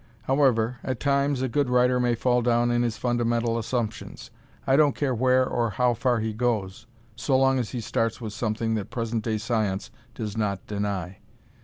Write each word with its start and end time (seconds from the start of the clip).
However, 0.23 0.77
at 0.83 0.99
times, 0.99 1.43
a 1.43 1.47
good 1.47 1.69
writer 1.69 1.99
may 1.99 2.15
fall 2.15 2.41
down 2.41 2.71
in 2.71 2.81
his 2.81 2.97
fundamental 2.97 3.59
assumptions. 3.59 4.31
I 4.65 4.75
don't 4.75 4.95
care 4.95 5.13
where 5.13 5.45
or 5.47 5.69
how 5.69 5.93
far 5.93 6.19
he 6.21 6.33
goes, 6.33 6.87
so 7.15 7.37
long 7.37 7.59
as 7.59 7.69
he 7.69 7.81
starts 7.81 8.19
with 8.19 8.33
something 8.33 8.73
that 8.73 8.89
present 8.89 9.23
day 9.23 9.37
science 9.37 9.91
does 10.15 10.35
not 10.35 10.65
deny. 10.65 11.19